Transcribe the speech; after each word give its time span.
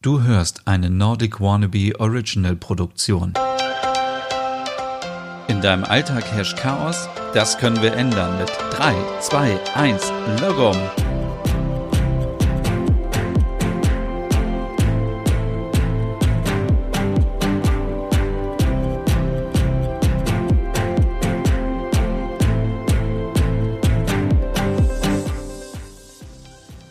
Du 0.00 0.22
hörst 0.22 0.62
eine 0.64 0.90
Nordic 0.90 1.40
Wannabe 1.40 1.98
Original 1.98 2.54
Produktion. 2.54 3.34
In 5.48 5.60
deinem 5.60 5.82
Alltag 5.82 6.24
herrscht 6.30 6.56
Chaos? 6.56 7.08
Das 7.34 7.58
können 7.58 7.82
wir 7.82 7.94
ändern 7.94 8.38
mit 8.38 8.48
3, 8.78 8.94
2, 9.20 9.58
1, 9.74 10.12
Logom! 10.40 10.76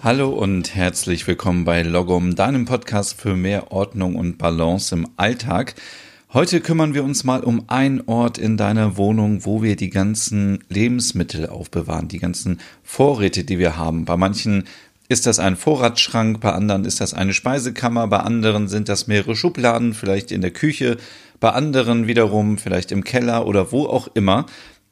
Hallo 0.07 0.29
und 0.29 0.73
herzlich 0.73 1.27
willkommen 1.27 1.65
bei 1.65 1.81
Logom, 1.81 2.33
deinem 2.33 2.63
Podcast 2.63 3.19
für 3.19 3.35
mehr 3.35 3.73
Ordnung 3.73 4.15
und 4.15 4.37
Balance 4.37 4.95
im 4.95 5.05
Alltag. 5.17 5.75
Heute 6.31 6.61
kümmern 6.61 6.93
wir 6.93 7.03
uns 7.03 7.25
mal 7.25 7.43
um 7.43 7.65
einen 7.67 7.99
Ort 8.05 8.37
in 8.37 8.55
deiner 8.55 8.95
Wohnung, 8.95 9.43
wo 9.43 9.61
wir 9.61 9.75
die 9.75 9.89
ganzen 9.89 10.63
Lebensmittel 10.69 11.49
aufbewahren, 11.49 12.07
die 12.07 12.19
ganzen 12.19 12.61
Vorräte, 12.83 13.43
die 13.43 13.59
wir 13.59 13.75
haben. 13.75 14.05
Bei 14.05 14.15
manchen 14.15 14.63
ist 15.09 15.25
das 15.25 15.39
ein 15.39 15.57
Vorratsschrank, 15.57 16.39
bei 16.39 16.53
anderen 16.53 16.85
ist 16.85 17.01
das 17.01 17.13
eine 17.13 17.33
Speisekammer, 17.33 18.07
bei 18.07 18.19
anderen 18.19 18.69
sind 18.69 18.87
das 18.87 19.07
mehrere 19.07 19.35
Schubladen, 19.35 19.93
vielleicht 19.93 20.31
in 20.31 20.39
der 20.39 20.51
Küche, 20.51 20.95
bei 21.41 21.49
anderen 21.49 22.07
wiederum 22.07 22.57
vielleicht 22.57 22.93
im 22.93 23.03
Keller 23.03 23.45
oder 23.45 23.73
wo 23.73 23.85
auch 23.85 24.07
immer. 24.13 24.45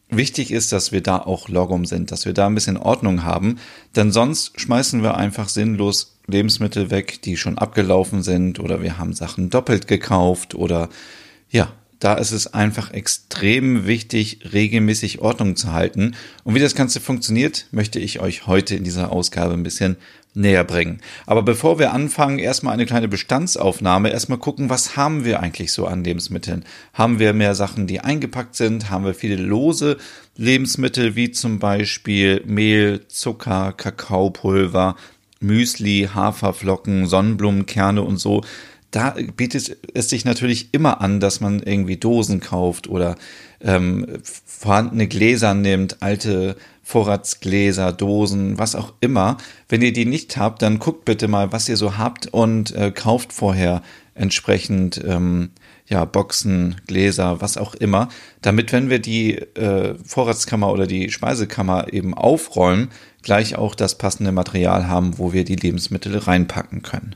Wichtig 0.10 0.52
ist, 0.52 0.72
dass 0.72 0.92
wir 0.92 1.02
da 1.02 1.18
auch 1.18 1.50
Logum 1.50 1.86
sind, 1.86 2.12
dass 2.12 2.26
wir 2.26 2.34
da 2.34 2.46
ein 2.46 2.56
bisschen 2.56 2.78
Ordnung 2.78 3.24
haben, 3.24 3.58
denn 3.96 4.12
sonst 4.12 4.60
schmeißen 4.60 5.02
wir 5.02 5.16
einfach 5.16 5.50
sinnlos 5.50 6.20
Lebensmittel 6.28 6.92
weg, 6.92 7.22
die 7.24 7.38
schon 7.38 7.58
abgelaufen 7.58 8.22
sind 8.22 8.60
oder 8.60 8.82
wir 8.82 8.98
haben 8.98 9.14
Sachen 9.14 9.50
doppelt 9.50 9.88
gekauft 9.88 10.54
oder 10.54 10.90
ja, 11.50 11.74
da 12.00 12.16
ist 12.16 12.32
es 12.32 12.54
einfach 12.54 12.92
extrem 12.92 13.88
wichtig, 13.88 14.40
regelmäßig 14.54 15.22
Ordnung 15.22 15.56
zu 15.56 15.72
halten. 15.72 16.16
Und 16.44 16.54
wie 16.54 16.60
das 16.60 16.76
Ganze 16.76 17.00
funktioniert, 17.00 17.68
möchte 17.72 18.00
ich 18.00 18.20
euch 18.20 18.48
heute 18.48 18.76
in 18.76 18.84
dieser 18.84 19.12
Ausgabe 19.12 19.54
ein 19.54 19.64
bisschen 19.64 19.98
näher 20.36 20.64
bringen. 20.64 21.00
Aber 21.26 21.42
bevor 21.42 21.80
wir 21.80 21.94
anfangen, 21.94 22.40
erstmal 22.40 22.74
eine 22.74 22.86
kleine 22.86 23.08
Bestandsaufnahme. 23.08 24.12
Erstmal 24.12 24.38
gucken, 24.38 24.70
was 24.70 24.98
haben 24.98 25.26
wir 25.26 25.40
eigentlich 25.40 25.72
so 25.72 25.88
an 25.88 26.04
Lebensmitteln? 26.04 26.66
Haben 26.94 27.20
wir 27.20 27.34
mehr 27.34 27.56
Sachen, 27.56 27.88
die 27.88 28.02
eingepackt 28.02 28.56
sind? 28.56 28.90
Haben 28.90 29.06
wir 29.06 29.14
viele 29.14 29.38
lose 29.38 29.98
Lebensmittel, 30.36 31.16
wie 31.16 31.32
zum 31.32 31.60
Beispiel 31.60 32.44
Mehl, 32.46 33.08
Zucker, 33.08 33.74
Kakaopulver, 33.76 34.96
Müsli, 35.40 36.10
Haferflocken, 36.14 37.08
Sonnenblumenkerne 37.08 38.02
und 38.02 38.18
so? 38.18 38.44
Da 38.92 39.16
bietet 39.36 39.78
es 39.94 40.10
sich 40.10 40.26
natürlich 40.26 40.70
immer 40.74 41.02
an, 41.02 41.20
dass 41.20 41.42
man 41.42 41.62
irgendwie 41.62 41.98
Dosen 41.98 42.40
kauft 42.40 42.88
oder 42.88 43.16
ähm, 43.66 44.06
vorhandene 44.24 45.08
Gläser 45.08 45.54
nimmt, 45.54 46.02
alte 46.02 46.56
Vorratsgläser, 46.84 47.92
Dosen, 47.92 48.60
was 48.60 48.76
auch 48.76 48.94
immer. 49.02 49.38
Wenn 49.68 49.82
ihr 49.82 49.92
die 49.92 50.06
nicht 50.06 50.38
habt, 50.38 50.62
dann 50.62 50.80
guckt 50.80 51.04
bitte 51.04 51.28
mal, 51.28 51.52
was 51.52 51.68
ihr 51.68 51.78
so 51.78 51.98
habt 51.98 52.28
und 52.28 52.76
äh, 52.76 52.92
kauft 52.92 53.34
vorher 53.34 53.82
entsprechend 54.14 55.04
ähm, 55.06 55.50
ja 55.88 56.06
Boxen, 56.06 56.82
Gläser, 56.88 57.42
was 57.42 57.58
auch 57.58 57.76
immer, 57.76 58.10
damit 58.42 58.72
wenn 58.72 58.90
wir 58.90 59.00
die 59.00 59.36
äh, 59.36 59.96
Vorratskammer 60.04 60.72
oder 60.72 60.88
die 60.88 61.12
Speisekammer 61.12 61.92
eben 61.94 62.14
aufräumen, 62.14 62.90
gleich 63.22 63.56
auch 63.56 63.76
das 63.76 63.98
passende 63.98 64.32
Material 64.32 64.88
haben, 64.88 65.18
wo 65.18 65.34
wir 65.34 65.44
die 65.44 65.56
Lebensmittel 65.56 66.18
reinpacken 66.18 66.82
können. 66.82 67.16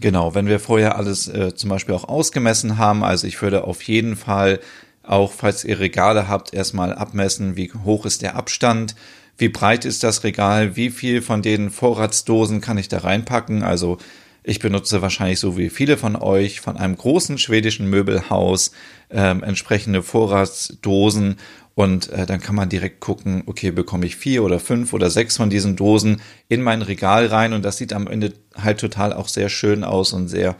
Genau, 0.00 0.34
wenn 0.34 0.46
wir 0.46 0.60
vorher 0.60 0.96
alles 0.96 1.28
äh, 1.28 1.54
zum 1.54 1.70
Beispiel 1.70 1.94
auch 1.94 2.04
ausgemessen 2.04 2.76
haben, 2.76 3.02
also 3.02 3.26
ich 3.26 3.40
würde 3.40 3.64
auf 3.64 3.82
jeden 3.82 4.16
Fall 4.16 4.60
auch 5.06 5.32
falls 5.32 5.64
ihr 5.64 5.78
Regale 5.78 6.28
habt, 6.28 6.52
erstmal 6.52 6.92
abmessen, 6.92 7.56
wie 7.56 7.72
hoch 7.84 8.06
ist 8.06 8.22
der 8.22 8.36
Abstand, 8.36 8.94
wie 9.38 9.48
breit 9.48 9.84
ist 9.84 10.02
das 10.02 10.24
Regal, 10.24 10.76
wie 10.76 10.90
viel 10.90 11.22
von 11.22 11.42
den 11.42 11.70
Vorratsdosen 11.70 12.60
kann 12.60 12.78
ich 12.78 12.88
da 12.88 12.98
reinpacken. 12.98 13.62
Also 13.62 13.98
ich 14.42 14.60
benutze 14.60 15.02
wahrscheinlich 15.02 15.40
so 15.40 15.58
wie 15.58 15.70
viele 15.70 15.96
von 15.96 16.16
euch 16.16 16.60
von 16.60 16.76
einem 16.76 16.96
großen 16.96 17.36
schwedischen 17.36 17.90
Möbelhaus 17.90 18.70
ähm, 19.10 19.42
entsprechende 19.42 20.02
Vorratsdosen 20.02 21.36
und 21.74 22.08
äh, 22.08 22.24
dann 22.24 22.40
kann 22.40 22.54
man 22.54 22.70
direkt 22.70 23.00
gucken, 23.00 23.42
okay, 23.46 23.70
bekomme 23.70 24.06
ich 24.06 24.16
vier 24.16 24.42
oder 24.42 24.58
fünf 24.58 24.94
oder 24.94 25.10
sechs 25.10 25.36
von 25.36 25.50
diesen 25.50 25.76
Dosen 25.76 26.22
in 26.48 26.62
mein 26.62 26.80
Regal 26.80 27.26
rein 27.26 27.52
und 27.52 27.64
das 27.64 27.76
sieht 27.76 27.92
am 27.92 28.06
Ende 28.06 28.32
halt 28.56 28.80
total 28.80 29.12
auch 29.12 29.28
sehr 29.28 29.50
schön 29.50 29.84
aus 29.84 30.14
und 30.14 30.28
sehr 30.28 30.56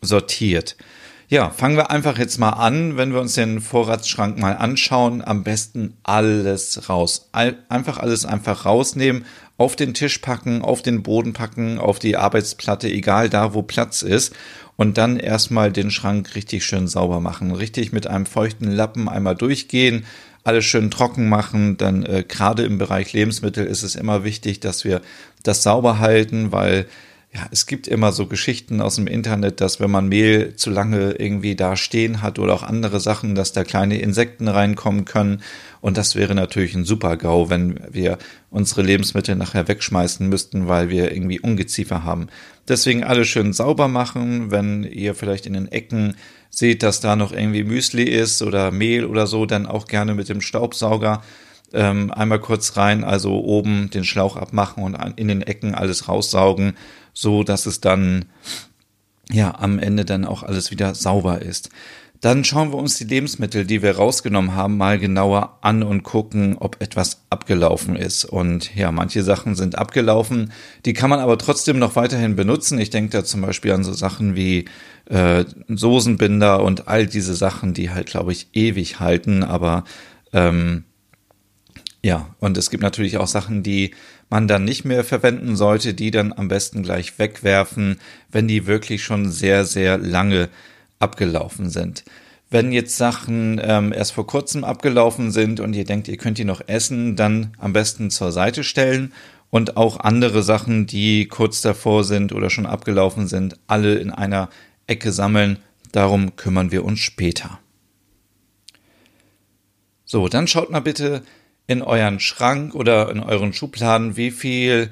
sortiert. 0.00 0.76
Ja, 1.30 1.50
fangen 1.50 1.76
wir 1.76 1.90
einfach 1.90 2.16
jetzt 2.16 2.38
mal 2.38 2.52
an, 2.52 2.96
wenn 2.96 3.12
wir 3.12 3.20
uns 3.20 3.34
den 3.34 3.60
Vorratsschrank 3.60 4.38
mal 4.38 4.56
anschauen. 4.56 5.22
Am 5.22 5.44
besten 5.44 5.92
alles 6.02 6.88
raus. 6.88 7.28
Einfach 7.32 7.98
alles 7.98 8.24
einfach 8.24 8.64
rausnehmen, 8.64 9.26
auf 9.58 9.76
den 9.76 9.92
Tisch 9.92 10.18
packen, 10.18 10.62
auf 10.62 10.80
den 10.80 11.02
Boden 11.02 11.34
packen, 11.34 11.78
auf 11.78 11.98
die 11.98 12.16
Arbeitsplatte, 12.16 12.88
egal 12.88 13.28
da, 13.28 13.52
wo 13.52 13.60
Platz 13.60 14.00
ist. 14.00 14.34
Und 14.76 14.96
dann 14.96 15.18
erstmal 15.18 15.70
den 15.70 15.90
Schrank 15.90 16.34
richtig 16.34 16.64
schön 16.64 16.88
sauber 16.88 17.20
machen. 17.20 17.54
Richtig 17.54 17.92
mit 17.92 18.06
einem 18.06 18.24
feuchten 18.24 18.70
Lappen 18.70 19.06
einmal 19.06 19.34
durchgehen, 19.34 20.06
alles 20.44 20.64
schön 20.64 20.90
trocken 20.90 21.28
machen. 21.28 21.76
Dann 21.76 22.06
äh, 22.06 22.24
gerade 22.26 22.62
im 22.62 22.78
Bereich 22.78 23.12
Lebensmittel 23.12 23.66
ist 23.66 23.82
es 23.82 23.96
immer 23.96 24.24
wichtig, 24.24 24.60
dass 24.60 24.82
wir 24.82 25.02
das 25.42 25.62
sauber 25.62 25.98
halten, 25.98 26.52
weil 26.52 26.86
ja, 27.34 27.46
es 27.50 27.66
gibt 27.66 27.86
immer 27.86 28.12
so 28.12 28.26
Geschichten 28.26 28.80
aus 28.80 28.96
dem 28.96 29.06
Internet, 29.06 29.60
dass 29.60 29.80
wenn 29.80 29.90
man 29.90 30.08
Mehl 30.08 30.56
zu 30.56 30.70
lange 30.70 31.12
irgendwie 31.12 31.54
da 31.56 31.76
stehen 31.76 32.22
hat 32.22 32.38
oder 32.38 32.54
auch 32.54 32.62
andere 32.62 33.00
Sachen, 33.00 33.34
dass 33.34 33.52
da 33.52 33.64
kleine 33.64 34.00
Insekten 34.00 34.48
reinkommen 34.48 35.04
können. 35.04 35.42
Und 35.82 35.98
das 35.98 36.16
wäre 36.16 36.34
natürlich 36.34 36.74
ein 36.74 36.86
super 36.86 37.18
GAU, 37.18 37.50
wenn 37.50 37.80
wir 37.90 38.16
unsere 38.50 38.80
Lebensmittel 38.82 39.36
nachher 39.36 39.68
wegschmeißen 39.68 40.26
müssten, 40.26 40.68
weil 40.68 40.88
wir 40.88 41.12
irgendwie 41.12 41.38
Ungeziefer 41.38 42.02
haben. 42.02 42.28
Deswegen 42.66 43.04
alles 43.04 43.28
schön 43.28 43.52
sauber 43.52 43.88
machen. 43.88 44.50
Wenn 44.50 44.82
ihr 44.84 45.14
vielleicht 45.14 45.44
in 45.44 45.52
den 45.52 45.70
Ecken 45.70 46.16
seht, 46.48 46.82
dass 46.82 47.00
da 47.00 47.14
noch 47.14 47.32
irgendwie 47.32 47.62
Müsli 47.62 48.04
ist 48.04 48.40
oder 48.40 48.70
Mehl 48.70 49.04
oder 49.04 49.26
so, 49.26 49.44
dann 49.44 49.66
auch 49.66 49.86
gerne 49.86 50.14
mit 50.14 50.30
dem 50.30 50.40
Staubsauger 50.40 51.22
ähm, 51.74 52.10
einmal 52.10 52.40
kurz 52.40 52.78
rein, 52.78 53.04
also 53.04 53.40
oben 53.44 53.90
den 53.90 54.04
Schlauch 54.04 54.36
abmachen 54.36 54.82
und 54.82 54.96
in 55.16 55.28
den 55.28 55.42
Ecken 55.42 55.74
alles 55.74 56.08
raussaugen 56.08 56.72
so 57.18 57.42
dass 57.42 57.66
es 57.66 57.80
dann 57.80 58.26
ja 59.28 59.58
am 59.58 59.80
Ende 59.80 60.04
dann 60.04 60.24
auch 60.24 60.44
alles 60.44 60.70
wieder 60.70 60.94
sauber 60.94 61.42
ist. 61.42 61.68
Dann 62.20 62.44
schauen 62.44 62.70
wir 62.70 62.78
uns 62.78 62.96
die 62.96 63.04
Lebensmittel, 63.04 63.64
die 63.64 63.82
wir 63.82 63.96
rausgenommen 63.96 64.54
haben, 64.54 64.76
mal 64.76 64.98
genauer 64.98 65.58
an 65.60 65.82
und 65.82 66.02
gucken, 66.02 66.56
ob 66.58 66.80
etwas 66.80 67.22
abgelaufen 67.30 67.96
ist. 67.96 68.24
Und 68.24 68.74
ja, 68.74 68.90
manche 68.90 69.22
Sachen 69.22 69.54
sind 69.54 69.78
abgelaufen, 69.78 70.52
die 70.84 70.94
kann 70.94 71.10
man 71.10 71.20
aber 71.20 71.38
trotzdem 71.38 71.78
noch 71.78 71.96
weiterhin 71.96 72.34
benutzen. 72.36 72.78
Ich 72.78 72.90
denke 72.90 73.10
da 73.10 73.24
zum 73.24 73.40
Beispiel 73.40 73.72
an 73.72 73.84
so 73.84 73.92
Sachen 73.92 74.34
wie 74.34 74.64
äh, 75.06 75.44
Soßenbinder 75.68 76.62
und 76.62 76.88
all 76.88 77.06
diese 77.06 77.34
Sachen, 77.34 77.74
die 77.74 77.90
halt, 77.90 78.06
glaube 78.06 78.32
ich, 78.32 78.48
ewig 78.52 78.98
halten. 78.98 79.44
Aber 79.44 79.84
ähm, 80.32 80.84
ja, 82.02 82.34
und 82.38 82.56
es 82.58 82.70
gibt 82.70 82.82
natürlich 82.82 83.18
auch 83.18 83.26
Sachen, 83.26 83.62
die 83.62 83.94
man 84.30 84.48
dann 84.48 84.64
nicht 84.64 84.84
mehr 84.84 85.04
verwenden 85.04 85.56
sollte, 85.56 85.94
die 85.94 86.10
dann 86.10 86.32
am 86.32 86.48
besten 86.48 86.82
gleich 86.82 87.18
wegwerfen, 87.18 87.98
wenn 88.30 88.48
die 88.48 88.66
wirklich 88.66 89.02
schon 89.02 89.30
sehr, 89.30 89.64
sehr 89.64 89.98
lange 89.98 90.48
abgelaufen 90.98 91.70
sind. 91.70 92.04
Wenn 92.50 92.72
jetzt 92.72 92.96
Sachen 92.96 93.60
ähm, 93.62 93.92
erst 93.92 94.12
vor 94.12 94.26
kurzem 94.26 94.64
abgelaufen 94.64 95.30
sind 95.30 95.60
und 95.60 95.74
ihr 95.74 95.84
denkt, 95.84 96.08
ihr 96.08 96.16
könnt 96.16 96.38
die 96.38 96.44
noch 96.44 96.62
essen, 96.66 97.14
dann 97.14 97.52
am 97.58 97.72
besten 97.72 98.10
zur 98.10 98.32
Seite 98.32 98.64
stellen 98.64 99.12
und 99.50 99.76
auch 99.76 100.00
andere 100.00 100.42
Sachen, 100.42 100.86
die 100.86 101.26
kurz 101.26 101.60
davor 101.60 102.04
sind 102.04 102.32
oder 102.32 102.48
schon 102.48 102.66
abgelaufen 102.66 103.28
sind, 103.28 103.58
alle 103.66 103.96
in 103.96 104.10
einer 104.10 104.48
Ecke 104.86 105.12
sammeln. 105.12 105.58
Darum 105.92 106.36
kümmern 106.36 106.70
wir 106.70 106.84
uns 106.84 107.00
später. 107.00 107.58
So, 110.04 110.28
dann 110.28 110.46
schaut 110.46 110.70
mal 110.70 110.80
bitte, 110.80 111.22
in 111.68 111.82
euren 111.82 112.18
Schrank 112.18 112.74
oder 112.74 113.10
in 113.10 113.20
euren 113.20 113.52
Schubladen, 113.52 114.16
wie 114.16 114.32
viel 114.32 114.90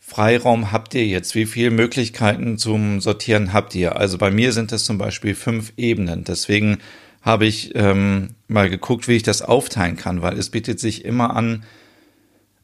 Freiraum 0.00 0.72
habt 0.72 0.94
ihr 0.94 1.06
jetzt? 1.06 1.34
Wie 1.34 1.46
viele 1.46 1.70
Möglichkeiten 1.70 2.58
zum 2.58 3.00
Sortieren 3.00 3.52
habt 3.52 3.74
ihr? 3.74 3.96
Also 3.96 4.18
bei 4.18 4.30
mir 4.30 4.52
sind 4.52 4.72
das 4.72 4.84
zum 4.84 4.98
Beispiel 4.98 5.34
fünf 5.34 5.72
Ebenen. 5.76 6.24
Deswegen 6.24 6.78
habe 7.22 7.46
ich 7.46 7.74
ähm, 7.74 8.34
mal 8.48 8.68
geguckt, 8.68 9.08
wie 9.08 9.16
ich 9.16 9.22
das 9.22 9.40
aufteilen 9.40 9.96
kann, 9.96 10.20
weil 10.20 10.36
es 10.38 10.50
bietet 10.50 10.80
sich 10.80 11.04
immer 11.04 11.34
an, 11.34 11.64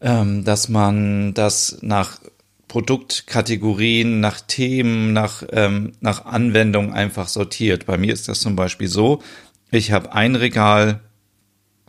ähm, 0.00 0.44
dass 0.44 0.68
man 0.68 1.32
das 1.34 1.78
nach 1.82 2.20
Produktkategorien, 2.66 4.18
nach 4.20 4.40
Themen, 4.40 5.12
nach, 5.12 5.44
ähm, 5.52 5.92
nach 6.00 6.24
Anwendung 6.24 6.92
einfach 6.92 7.28
sortiert. 7.28 7.86
Bei 7.86 7.96
mir 7.96 8.12
ist 8.12 8.28
das 8.28 8.40
zum 8.40 8.56
Beispiel 8.56 8.88
so, 8.88 9.22
ich 9.70 9.92
habe 9.92 10.12
ein 10.14 10.34
Regal, 10.34 11.00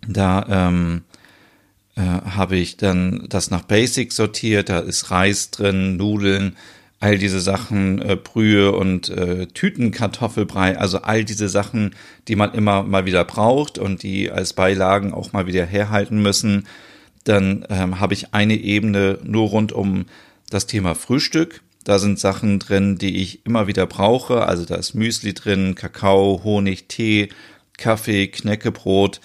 da 0.07 0.45
ähm, 0.49 1.03
äh, 1.95 2.01
habe 2.01 2.55
ich 2.55 2.77
dann 2.77 3.25
das 3.29 3.51
nach 3.51 3.63
Basic 3.63 4.11
sortiert. 4.11 4.69
Da 4.69 4.79
ist 4.79 5.11
Reis 5.11 5.51
drin, 5.51 5.97
Nudeln, 5.97 6.55
all 6.99 7.17
diese 7.17 7.41
Sachen, 7.41 8.01
äh, 8.01 8.15
Brühe 8.15 8.71
und 8.71 9.09
äh, 9.09 9.47
Tütenkartoffelbrei, 9.47 10.77
also 10.77 10.99
all 11.01 11.25
diese 11.25 11.49
Sachen, 11.49 11.95
die 12.27 12.35
man 12.35 12.53
immer 12.53 12.83
mal 12.83 13.05
wieder 13.05 13.25
braucht 13.25 13.77
und 13.77 14.03
die 14.03 14.31
als 14.31 14.53
Beilagen 14.53 15.13
auch 15.13 15.33
mal 15.33 15.45
wieder 15.45 15.65
herhalten 15.65 16.21
müssen. 16.21 16.65
Dann 17.25 17.65
ähm, 17.69 17.99
habe 17.99 18.13
ich 18.13 18.33
eine 18.33 18.55
Ebene 18.55 19.19
nur 19.23 19.49
rund 19.49 19.71
um 19.71 20.05
das 20.49 20.65
Thema 20.65 20.95
Frühstück. 20.95 21.61
Da 21.83 21.99
sind 21.99 22.19
Sachen 22.19 22.59
drin, 22.59 22.97
die 22.97 23.21
ich 23.21 23.45
immer 23.45 23.67
wieder 23.67 23.85
brauche. 23.85 24.45
Also 24.47 24.65
da 24.65 24.75
ist 24.75 24.93
Müsli 24.93 25.33
drin, 25.33 25.75
Kakao, 25.75 26.41
Honig, 26.43 26.87
Tee, 26.87 27.29
Kaffee, 27.77 28.27
Knäckebrot. 28.27 29.19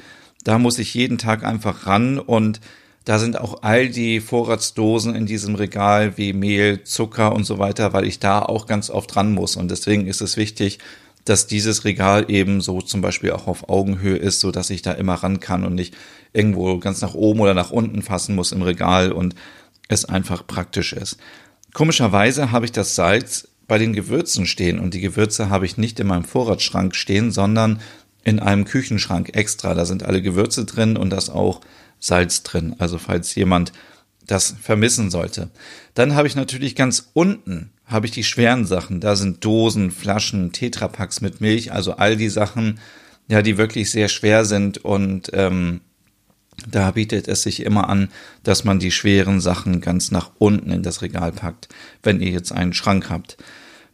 Da 0.45 0.59
muss 0.59 0.79
ich 0.79 0.95
jeden 0.95 1.19
Tag 1.19 1.45
einfach 1.45 1.87
ran 1.87 2.19
und 2.19 2.61
da 3.05 3.19
sind 3.19 3.41
auch 3.41 3.63
all 3.63 3.89
die 3.89 4.21
Vorratsdosen 4.21 5.15
in 5.15 5.25
diesem 5.25 5.55
Regal 5.55 6.19
wie 6.19 6.35
Mehl, 6.35 6.85
Zucker 6.85 7.35
und 7.35 7.45
so 7.45 7.59
weiter, 7.59 7.95
weil 7.95 8.05
ich 8.05 8.19
da 8.19 8.43
auch 8.43 8.67
ganz 8.67 8.91
oft 8.91 9.15
dran 9.15 9.33
muss. 9.33 9.57
Und 9.57 9.71
deswegen 9.71 10.07
ist 10.07 10.21
es 10.21 10.37
wichtig, 10.37 10.79
dass 11.25 11.47
dieses 11.47 11.85
Regal 11.85 12.31
eben 12.31 12.61
so 12.61 12.81
zum 12.81 13.01
Beispiel 13.01 13.33
auch 13.33 13.47
auf 13.47 13.69
Augenhöhe 13.69 14.17
ist, 14.17 14.41
so 14.41 14.51
dass 14.51 14.71
ich 14.71 14.83
da 14.83 14.93
immer 14.93 15.15
ran 15.15 15.41
kann 15.41 15.65
und 15.65 15.75
nicht 15.75 15.97
irgendwo 16.33 16.79
ganz 16.79 17.01
nach 17.01 17.15
oben 17.15 17.41
oder 17.41 17.55
nach 17.55 17.71
unten 17.71 18.03
fassen 18.03 18.35
muss 18.35 18.53
im 18.53 18.63
Regal 18.63 19.13
und 19.13 19.35
es 19.89 20.05
einfach 20.05 20.47
praktisch 20.47 20.93
ist. 20.93 21.19
Komischerweise 21.73 22.53
habe 22.53 22.67
ich 22.67 22.73
das 22.73 22.95
Salz 22.95 23.49
bei 23.67 23.79
den 23.79 23.93
Gewürzen 23.93 24.47
stehen 24.47 24.79
und 24.79 24.95
die 24.95 25.01
Gewürze 25.01 25.51
habe 25.51 25.67
ich 25.67 25.77
nicht 25.77 26.01
in 26.01 26.07
meinem 26.07 26.25
Vorratsschrank 26.25 26.95
stehen, 26.95 27.31
sondern 27.31 27.81
in 28.29 28.41
einem 28.41 28.65
Küchenschrank 28.65 29.31
extra. 29.35 29.75
Da 29.75 29.85
sind 29.85 30.03
alle 30.03 30.23
Gewürze 30.23 30.65
drin 30.65 30.97
und 30.97 31.11
das 31.11 31.31
auch 31.31 31.61
Salz 31.99 32.43
drin. 32.43 32.77
Also 32.79 32.99
falls 32.99 33.35
jemand 33.35 33.73
das 34.27 34.55
vermissen 34.61 35.11
sollte. 35.11 35.49
Dann 35.95 36.15
habe 36.15 36.29
ich 36.29 36.37
natürlich 36.37 36.77
ganz 36.77 37.11
unten 37.15 37.71
habe 37.89 38.07
ich 38.07 38.13
die 38.13 38.25
schweren 38.25 38.67
Sachen. 38.67 39.01
Da 39.01 39.17
sind 39.17 39.45
Dosen, 39.45 39.91
Flaschen, 39.91 40.53
Tetrapacks 40.53 41.21
mit 41.21 41.41
Milch, 41.41 41.73
also 41.73 41.95
all 41.95 42.17
die 42.17 42.29
Sachen, 42.29 42.79
ja, 43.29 43.43
die 43.43 43.57
wirklich 43.57 43.91
sehr 43.91 44.09
schwer 44.09 44.45
sind 44.45 44.79
und 44.79 45.31
ähm, 45.33 45.81
da 46.67 46.91
bietet 46.91 47.29
es 47.29 47.43
sich 47.43 47.61
immer 47.65 47.89
an, 47.89 48.09
dass 48.43 48.65
man 48.65 48.79
die 48.79 48.91
schweren 48.91 49.41
Sachen 49.41 49.81
ganz 49.81 50.11
nach 50.11 50.31
unten 50.39 50.71
in 50.71 50.83
das 50.83 51.03
Regal 51.03 51.33
packt, 51.33 51.69
wenn 52.03 52.21
ihr 52.21 52.31
jetzt 52.31 52.53
einen 52.53 52.75
Schrank 52.75 53.11
habt. 53.11 53.37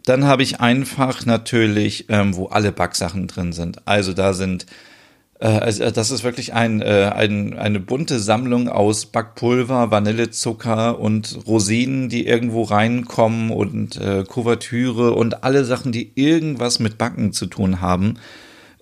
Dann 0.05 0.25
habe 0.25 0.43
ich 0.43 0.61
einfach 0.61 1.25
natürlich, 1.25 2.07
ähm, 2.09 2.37
wo 2.37 2.47
alle 2.47 2.73
Backsachen 2.73 3.27
drin 3.27 3.53
sind. 3.53 3.87
Also 3.87 4.13
da 4.13 4.35
sind 4.35 4.67
äh, 5.41 5.47
also 5.47 5.91
das 5.91 6.11
ist 6.11 6.25
wirklich 6.25 6.55
ein, 6.55 6.81
äh, 6.81 7.11
ein, 7.15 7.57
eine 7.57 7.81
bunte 7.81 8.19
Sammlung 8.19 8.69
aus 8.69 9.07
Backpulver, 9.07 9.91
Vanillezucker 9.91 10.99
und 10.99 11.39
Rosinen, 11.47 12.09
die 12.09 12.27
irgendwo 12.27 12.63
reinkommen 12.63 13.51
und 13.51 13.97
äh, 13.97 14.25
Kuvertüre 14.27 15.13
und 15.13 15.45
alle 15.45 15.65
Sachen, 15.65 15.93
die 15.93 16.13
irgendwas 16.15 16.79
mit 16.79 16.99
Backen 16.99 17.33
zu 17.33 17.47
tun 17.47 17.81
haben. 17.81 18.15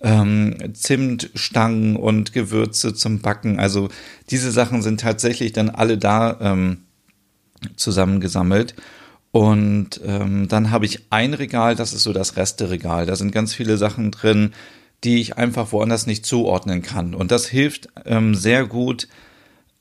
Ähm, 0.01 0.55
Zimtstangen 0.73 1.95
und 1.95 2.33
Gewürze 2.33 2.93
zum 2.93 3.19
Backen. 3.19 3.59
Also 3.59 3.89
diese 4.29 4.51
Sachen 4.51 4.81
sind 4.81 4.99
tatsächlich 4.99 5.53
dann 5.53 5.69
alle 5.69 5.97
da 5.97 6.37
ähm, 6.41 6.79
zusammengesammelt. 7.77 8.75
Und 9.33 9.99
ähm, 10.05 10.47
dann 10.47 10.69
habe 10.69 10.85
ich 10.85 11.07
ein 11.09 11.33
Regal, 11.33 11.75
das 11.75 11.91
ist 11.91 12.03
so 12.03 12.13
das 12.13 12.37
Resteregal. 12.37 13.07
Da 13.07 13.15
sind 13.15 13.31
ganz 13.31 13.55
viele 13.55 13.77
Sachen 13.77 14.11
drin, 14.11 14.53
die 15.03 15.19
ich 15.19 15.37
einfach 15.37 15.71
woanders 15.71 16.05
nicht 16.05 16.23
zuordnen 16.23 16.83
kann. 16.83 17.15
Und 17.15 17.31
das 17.31 17.47
hilft 17.47 17.87
ähm, 18.05 18.35
sehr 18.35 18.67
gut, 18.67 19.07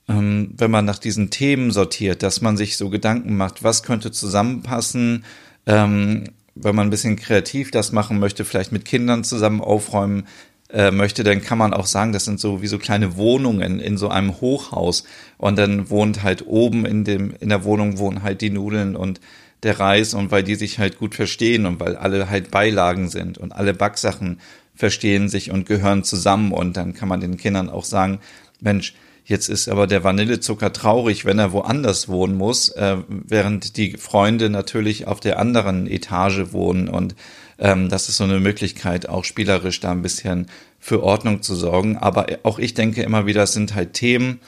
ähm, 0.08 0.54
wenn 0.56 0.70
man 0.70 0.87
nach 0.87 0.99
diesen 0.99 1.28
Themen 1.28 1.70
sortiert, 1.70 2.22
dass 2.22 2.40
man 2.40 2.56
sich 2.56 2.78
so 2.78 2.88
Gedanken 2.88 3.37
macht, 3.37 3.62
was 3.62 3.82
könnte 3.82 4.10
zusammenpassen, 4.10 5.26
ähm, 5.66 6.25
wenn 6.54 6.75
man 6.75 6.87
ein 6.87 6.90
bisschen 6.90 7.16
kreativ 7.16 7.70
das 7.70 7.93
machen 7.93 8.19
möchte, 8.19 8.46
vielleicht 8.46 8.72
mit 8.72 8.87
Kindern 8.87 9.22
zusammen 9.22 9.60
aufräumen 9.60 10.26
äh, 10.72 10.90
möchte, 10.90 11.22
dann 11.22 11.42
kann 11.42 11.58
man 11.58 11.74
auch 11.74 11.86
sagen, 11.86 12.12
das 12.12 12.24
sind 12.24 12.40
so 12.40 12.62
wie 12.62 12.66
so 12.66 12.78
kleine 12.78 13.16
Wohnungen 13.16 13.78
in 13.78 13.98
so 13.98 14.08
einem 14.08 14.40
Hochhaus. 14.40 15.04
Und 15.38 15.58
dann 15.58 15.90
wohnt 15.90 16.22
halt 16.22 16.46
oben 16.46 16.86
in 16.86 17.04
dem, 17.04 17.34
in 17.40 17.50
der 17.50 17.64
Wohnung 17.64 17.98
wohnen 17.98 18.22
halt 18.22 18.40
die 18.40 18.50
Nudeln 18.50 18.96
und 18.96 19.20
der 19.62 19.78
Reis 19.78 20.14
und 20.14 20.30
weil 20.30 20.42
die 20.42 20.56
sich 20.56 20.78
halt 20.78 20.98
gut 20.98 21.14
verstehen 21.14 21.66
und 21.66 21.78
weil 21.78 21.96
alle 21.96 22.28
halt 22.28 22.50
Beilagen 22.50 23.08
sind 23.08 23.38
und 23.38 23.52
alle 23.52 23.74
Backsachen 23.74 24.40
verstehen 24.74 25.28
sich 25.28 25.50
und 25.50 25.66
gehören 25.66 26.02
zusammen 26.02 26.52
und 26.52 26.76
dann 26.76 26.94
kann 26.94 27.08
man 27.08 27.20
den 27.20 27.36
Kindern 27.36 27.68
auch 27.68 27.84
sagen, 27.84 28.18
Mensch, 28.60 28.94
jetzt 29.25 29.48
ist 29.48 29.68
aber 29.68 29.86
der 29.86 30.02
Vanillezucker 30.02 30.72
traurig, 30.72 31.25
wenn 31.25 31.38
er 31.38 31.52
woanders 31.52 32.08
wohnen 32.08 32.36
muss, 32.36 32.70
äh, 32.70 32.96
während 33.08 33.76
die 33.76 33.96
Freunde 33.98 34.50
natürlich 34.50 35.06
auf 35.06 35.20
der 35.20 35.38
anderen 35.38 35.86
Etage 35.86 36.52
wohnen 36.52 36.88
und 36.88 37.14
ähm, 37.58 37.88
das 37.88 38.08
ist 38.08 38.16
so 38.16 38.25
eine 38.25 38.40
Möglichkeit, 38.40 39.08
auch 39.08 39.25
spielerisch 39.25 39.81
da 39.81 39.93
ein 39.93 40.02
bisschen 40.02 40.46
für 40.78 41.02
Ordnung 41.02 41.43
zu 41.43 41.54
sorgen. 41.54 41.96
Aber 41.96 42.26
auch 42.43 42.58
ich 42.58 42.75
denke 42.75 43.02
immer 43.02 43.26
wieder, 43.26 43.44
es 43.44 43.52
sind 43.52 43.75
halt 43.75 43.94
Themen 43.94 44.40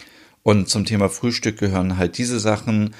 und 0.43 0.69
zum 0.69 0.85
Thema 0.85 1.09
Frühstück 1.09 1.59
gehören 1.59 1.97
halt 1.97 2.19
diese 2.19 2.41
Sachen 2.41 2.95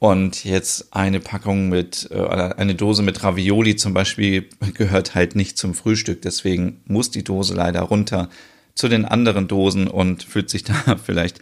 und 0.00 0.44
jetzt 0.44 0.94
eine 0.94 1.20
Packung 1.20 1.68
mit, 1.68 2.08
äh, 2.10 2.24
eine 2.24 2.74
Dose 2.74 3.02
mit 3.02 3.22
Ravioli 3.22 3.76
zum 3.76 3.92
Beispiel 3.92 4.48
gehört 4.74 5.14
halt 5.14 5.36
nicht 5.36 5.58
zum 5.58 5.74
Frühstück. 5.74 6.22
Deswegen 6.22 6.80
muss 6.86 7.10
die 7.10 7.22
Dose 7.22 7.54
leider 7.54 7.82
runter 7.82 8.30
zu 8.74 8.88
den 8.88 9.04
anderen 9.04 9.46
Dosen 9.46 9.88
und 9.88 10.22
fühlt 10.22 10.48
sich 10.48 10.64
da 10.86 10.96
vielleicht 10.96 11.40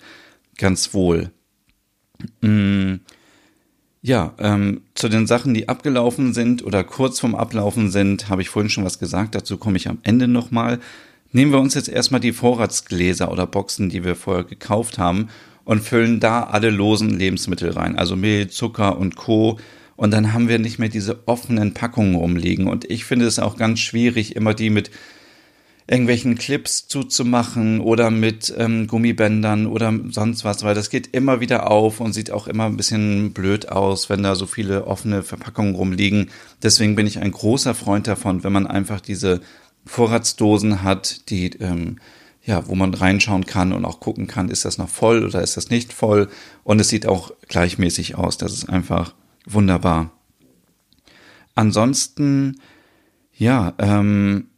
ganz 0.56 0.92
wohl. 0.92 1.30
Mm, 2.40 2.96
ja, 4.00 4.34
ähm, 4.38 4.82
zu 4.94 5.08
den 5.08 5.26
Sachen, 5.26 5.54
die 5.54 5.68
abgelaufen 5.68 6.32
sind 6.32 6.64
oder 6.64 6.84
kurz 6.84 7.20
vorm 7.20 7.34
Ablaufen 7.34 7.90
sind, 7.90 8.28
habe 8.28 8.42
ich 8.42 8.48
vorhin 8.48 8.70
schon 8.70 8.84
was 8.84 8.98
gesagt. 8.98 9.34
Dazu 9.34 9.56
komme 9.56 9.76
ich 9.76 9.88
am 9.88 9.98
Ende 10.02 10.28
nochmal. 10.28 10.78
Nehmen 11.32 11.52
wir 11.52 11.58
uns 11.58 11.74
jetzt 11.74 11.88
erstmal 11.88 12.20
die 12.20 12.32
Vorratsgläser 12.32 13.30
oder 13.30 13.46
Boxen, 13.46 13.90
die 13.90 14.04
wir 14.04 14.14
vorher 14.14 14.44
gekauft 14.44 14.98
haben 14.98 15.28
und 15.64 15.82
füllen 15.82 16.20
da 16.20 16.44
alle 16.44 16.70
losen 16.70 17.10
Lebensmittel 17.10 17.70
rein, 17.70 17.98
also 17.98 18.16
Mehl, 18.16 18.48
Zucker 18.48 18.98
und 18.98 19.16
Co. 19.16 19.58
Und 19.96 20.12
dann 20.12 20.32
haben 20.32 20.48
wir 20.48 20.58
nicht 20.58 20.78
mehr 20.78 20.88
diese 20.88 21.26
offenen 21.26 21.74
Packungen 21.74 22.14
rumliegen. 22.14 22.68
Und 22.68 22.88
ich 22.88 23.04
finde 23.04 23.26
es 23.26 23.38
auch 23.40 23.56
ganz 23.56 23.80
schwierig, 23.80 24.36
immer 24.36 24.54
die 24.54 24.70
mit 24.70 24.90
irgendwelchen 25.90 26.36
Clips 26.36 26.86
zuzumachen 26.86 27.80
oder 27.80 28.10
mit 28.10 28.52
ähm, 28.58 28.86
Gummibändern 28.86 29.66
oder 29.66 29.92
sonst 30.10 30.44
was, 30.44 30.62
weil 30.62 30.74
das 30.74 30.90
geht 30.90 31.14
immer 31.14 31.40
wieder 31.40 31.70
auf 31.70 32.00
und 32.00 32.12
sieht 32.12 32.30
auch 32.30 32.46
immer 32.46 32.66
ein 32.66 32.76
bisschen 32.76 33.32
blöd 33.32 33.70
aus, 33.70 34.10
wenn 34.10 34.22
da 34.22 34.34
so 34.34 34.46
viele 34.46 34.86
offene 34.86 35.22
Verpackungen 35.22 35.74
rumliegen. 35.74 36.30
Deswegen 36.62 36.94
bin 36.94 37.06
ich 37.06 37.20
ein 37.20 37.32
großer 37.32 37.74
Freund 37.74 38.06
davon, 38.06 38.44
wenn 38.44 38.52
man 38.52 38.66
einfach 38.66 39.00
diese 39.00 39.40
Vorratsdosen 39.86 40.82
hat, 40.82 41.30
die 41.30 41.48
ähm, 41.54 41.96
ja, 42.44 42.66
wo 42.66 42.74
man 42.74 42.94
reinschauen 42.94 43.44
kann 43.44 43.72
und 43.72 43.84
auch 43.84 44.00
gucken 44.00 44.26
kann, 44.26 44.48
ist 44.48 44.64
das 44.64 44.78
noch 44.78 44.88
voll 44.88 45.24
oder 45.24 45.42
ist 45.42 45.56
das 45.56 45.68
nicht 45.68 45.92
voll. 45.92 46.28
Und 46.64 46.80
es 46.80 46.88
sieht 46.88 47.06
auch 47.06 47.30
gleichmäßig 47.48 48.14
aus. 48.14 48.38
Das 48.38 48.52
ist 48.52 48.70
einfach 48.70 49.14
wunderbar. 49.46 50.12
Ansonsten, 51.54 52.60
ja, 53.34 53.74
ähm, 53.78 54.48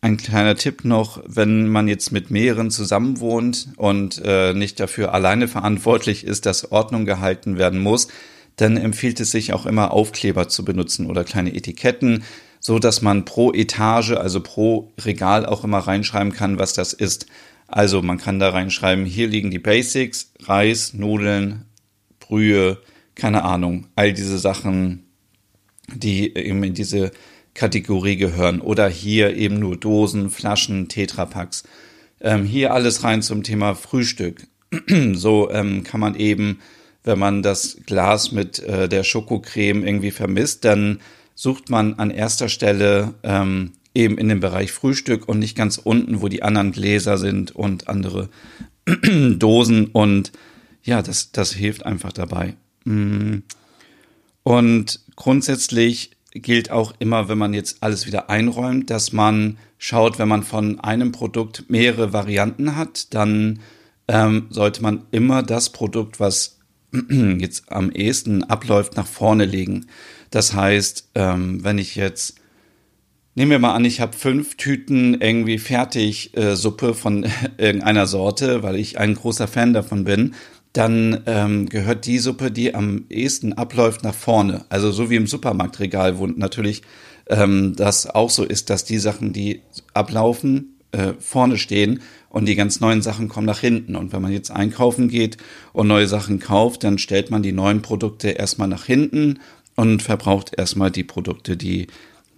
ein 0.00 0.16
kleiner 0.16 0.54
Tipp 0.56 0.84
noch, 0.84 1.22
wenn 1.26 1.68
man 1.68 1.88
jetzt 1.88 2.12
mit 2.12 2.30
mehreren 2.30 2.70
zusammenwohnt 2.70 3.68
und 3.76 4.22
äh, 4.24 4.54
nicht 4.54 4.78
dafür 4.78 5.12
alleine 5.12 5.48
verantwortlich 5.48 6.24
ist, 6.24 6.46
dass 6.46 6.70
Ordnung 6.70 7.04
gehalten 7.04 7.58
werden 7.58 7.80
muss, 7.80 8.08
dann 8.54 8.76
empfiehlt 8.76 9.18
es 9.20 9.32
sich 9.32 9.52
auch 9.52 9.66
immer 9.66 9.90
Aufkleber 9.90 10.48
zu 10.48 10.64
benutzen 10.64 11.06
oder 11.10 11.24
kleine 11.24 11.54
Etiketten, 11.54 12.22
so 12.60 12.78
dass 12.78 13.02
man 13.02 13.24
pro 13.24 13.52
Etage, 13.52 14.12
also 14.12 14.40
pro 14.40 14.92
Regal 15.04 15.44
auch 15.44 15.64
immer 15.64 15.78
reinschreiben 15.78 16.32
kann, 16.32 16.58
was 16.58 16.72
das 16.72 16.92
ist. 16.92 17.26
Also 17.66 18.00
man 18.02 18.18
kann 18.18 18.38
da 18.38 18.50
reinschreiben, 18.50 19.04
hier 19.04 19.26
liegen 19.26 19.50
die 19.50 19.58
Basics, 19.58 20.32
Reis, 20.44 20.94
Nudeln, 20.94 21.64
Brühe, 22.20 22.78
keine 23.16 23.42
Ahnung, 23.42 23.88
all 23.96 24.12
diese 24.12 24.38
Sachen, 24.38 25.06
die 25.92 26.36
eben 26.36 26.62
in 26.62 26.74
diese 26.74 27.10
Kategorie 27.56 28.16
gehören. 28.16 28.60
Oder 28.60 28.88
hier 28.88 29.36
eben 29.36 29.58
nur 29.58 29.76
Dosen, 29.76 30.30
Flaschen, 30.30 30.88
Tetrapacks. 30.88 31.64
Ähm, 32.20 32.44
hier 32.44 32.72
alles 32.72 33.02
rein 33.02 33.22
zum 33.22 33.42
Thema 33.42 33.74
Frühstück. 33.74 34.46
so 35.14 35.50
ähm, 35.50 35.82
kann 35.82 36.00
man 36.00 36.14
eben, 36.14 36.60
wenn 37.02 37.18
man 37.18 37.42
das 37.42 37.78
Glas 37.86 38.30
mit 38.32 38.60
äh, 38.60 38.88
der 38.88 39.02
Schokocreme 39.02 39.84
irgendwie 39.84 40.10
vermisst, 40.10 40.64
dann 40.64 41.00
sucht 41.34 41.70
man 41.70 41.94
an 41.94 42.10
erster 42.10 42.48
Stelle 42.48 43.14
ähm, 43.22 43.72
eben 43.94 44.18
in 44.18 44.28
dem 44.28 44.40
Bereich 44.40 44.72
Frühstück 44.72 45.28
und 45.28 45.38
nicht 45.38 45.56
ganz 45.56 45.78
unten, 45.78 46.20
wo 46.20 46.28
die 46.28 46.42
anderen 46.42 46.72
Gläser 46.72 47.18
sind 47.18 47.54
und 47.54 47.88
andere 47.88 48.28
Dosen. 49.04 49.86
Und 49.86 50.32
ja, 50.82 51.02
das, 51.02 51.32
das 51.32 51.52
hilft 51.52 51.84
einfach 51.84 52.12
dabei. 52.12 52.54
Mm. 52.84 53.38
Und 54.42 55.00
grundsätzlich 55.16 56.15
gilt 56.42 56.70
auch 56.70 56.94
immer, 56.98 57.28
wenn 57.28 57.38
man 57.38 57.54
jetzt 57.54 57.82
alles 57.82 58.06
wieder 58.06 58.30
einräumt, 58.30 58.90
dass 58.90 59.12
man 59.12 59.58
schaut, 59.78 60.18
wenn 60.18 60.28
man 60.28 60.42
von 60.42 60.80
einem 60.80 61.12
Produkt 61.12 61.68
mehrere 61.68 62.12
Varianten 62.12 62.76
hat, 62.76 63.14
dann 63.14 63.60
ähm, 64.08 64.46
sollte 64.50 64.82
man 64.82 65.04
immer 65.10 65.42
das 65.42 65.70
Produkt, 65.70 66.20
was 66.20 66.58
jetzt 67.10 67.70
am 67.72 67.90
ehesten 67.90 68.44
abläuft, 68.44 68.96
nach 68.96 69.06
vorne 69.06 69.44
legen. 69.44 69.86
Das 70.30 70.54
heißt, 70.54 71.10
ähm, 71.14 71.64
wenn 71.64 71.78
ich 71.78 71.96
jetzt 71.96 72.40
Nehmen 73.38 73.50
wir 73.50 73.58
mal 73.58 73.74
an, 73.74 73.84
ich 73.84 74.00
habe 74.00 74.16
fünf 74.16 74.54
Tüten 74.54 75.20
irgendwie 75.20 75.58
fertig 75.58 76.34
äh, 76.38 76.56
Suppe 76.56 76.94
von 76.94 77.26
irgendeiner 77.58 78.06
Sorte, 78.06 78.62
weil 78.62 78.76
ich 78.76 78.98
ein 78.98 79.14
großer 79.14 79.46
Fan 79.46 79.74
davon 79.74 80.04
bin. 80.04 80.34
Dann 80.76 81.22
ähm, 81.24 81.70
gehört 81.70 82.04
die 82.04 82.18
Suppe, 82.18 82.50
die 82.50 82.74
am 82.74 83.06
ehesten 83.08 83.54
abläuft, 83.54 84.04
nach 84.04 84.14
vorne. 84.14 84.66
Also 84.68 84.90
so 84.90 85.08
wie 85.08 85.16
im 85.16 85.26
Supermarktregal, 85.26 86.18
wo 86.18 86.26
natürlich 86.26 86.82
ähm, 87.28 87.74
das 87.74 88.06
auch 88.06 88.28
so 88.28 88.44
ist, 88.44 88.68
dass 88.68 88.84
die 88.84 88.98
Sachen, 88.98 89.32
die 89.32 89.62
ablaufen, 89.94 90.76
äh, 90.92 91.14
vorne 91.18 91.56
stehen 91.56 92.02
und 92.28 92.44
die 92.44 92.56
ganz 92.56 92.80
neuen 92.80 93.00
Sachen 93.00 93.28
kommen 93.28 93.46
nach 93.46 93.60
hinten. 93.60 93.96
Und 93.96 94.12
wenn 94.12 94.20
man 94.20 94.32
jetzt 94.32 94.50
einkaufen 94.50 95.08
geht 95.08 95.38
und 95.72 95.88
neue 95.88 96.08
Sachen 96.08 96.40
kauft, 96.40 96.84
dann 96.84 96.98
stellt 96.98 97.30
man 97.30 97.42
die 97.42 97.52
neuen 97.52 97.80
Produkte 97.80 98.28
erstmal 98.28 98.68
nach 98.68 98.84
hinten 98.84 99.38
und 99.76 100.02
verbraucht 100.02 100.52
erstmal 100.58 100.90
die 100.90 101.04
Produkte, 101.04 101.56
die 101.56 101.86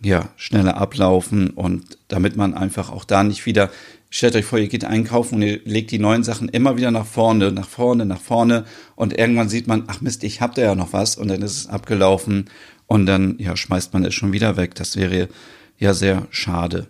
ja, 0.01 0.29
schneller 0.37 0.77
ablaufen 0.77 1.51
und 1.51 1.99
damit 2.07 2.37
man 2.37 2.55
einfach 2.55 2.91
auch 2.93 3.05
da 3.05 3.25
nicht 3.25 3.47
wieder, 3.47 3.69
stellt 4.11 4.37
euch 4.37 4.45
vor, 4.45 4.59
ihr 4.59 4.69
geht 4.69 4.85
einkaufen 4.85 5.37
und 5.37 5.43
ihr 5.43 5.61
legt 5.65 5.91
die 5.91 5.99
neuen 5.99 6.25
Sachen 6.25 6.49
immer 6.49 6.77
wieder 6.77 6.91
nach 6.91 7.07
vorne, 7.07 7.53
nach 7.53 7.69
vorne, 7.69 8.07
nach 8.07 8.21
vorne 8.21 8.65
und 8.97 9.17
irgendwann 9.17 9.49
sieht 9.49 9.67
man, 9.67 9.85
ach 9.87 10.01
Mist, 10.01 10.25
ich 10.25 10.41
hab 10.41 10.55
da 10.55 10.63
ja 10.63 10.75
noch 10.75 10.93
was 10.93 11.17
und 11.17 11.29
dann 11.29 11.43
ist 11.43 11.57
es 11.57 11.67
abgelaufen 11.67 12.47
und 12.87 13.07
dann, 13.07 13.37
ja, 13.39 13.57
schmeißt 13.57 13.93
man 13.93 14.05
es 14.05 14.15
schon 14.15 14.33
wieder 14.33 14.57
weg. 14.57 14.75
Das 14.75 14.97
wäre 14.97 15.29
ja 15.77 15.93
sehr 15.93 16.27
schade. 16.31 16.89